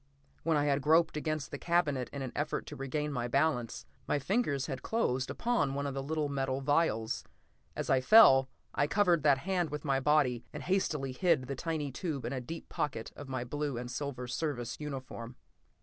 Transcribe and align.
When 0.41 0.57
I 0.57 0.65
had 0.65 0.81
groped 0.81 1.15
against 1.15 1.51
the 1.51 1.59
cabinet 1.59 2.09
in 2.11 2.23
an 2.23 2.31
effort 2.35 2.65
to 2.65 2.75
regain 2.75 3.13
my 3.13 3.27
balance, 3.27 3.85
my 4.07 4.17
fingers 4.17 4.65
had 4.65 4.81
closed 4.81 5.29
upon 5.29 5.75
one 5.75 5.85
of 5.85 5.93
the 5.93 6.01
little 6.01 6.27
metal 6.27 6.59
vials. 6.59 7.23
As 7.75 7.87
I 7.87 8.01
fell, 8.01 8.49
I 8.73 8.87
covered 8.87 9.21
that 9.21 9.37
hand 9.37 9.69
with 9.69 9.85
my 9.85 9.99
body 9.99 10.43
and 10.53 10.63
hastily 10.63 11.11
hid 11.11 11.43
the 11.45 11.55
tiny 11.55 11.91
tube 11.91 12.25
in 12.25 12.33
a 12.33 12.41
deep 12.41 12.67
pocket 12.67 13.11
of 13.15 13.29
my 13.29 13.43
blue 13.43 13.77
and 13.77 13.91
silver 13.91 14.27
Service 14.27 14.75
uniform. 14.79 15.35